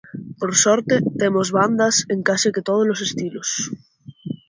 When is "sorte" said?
0.63-0.95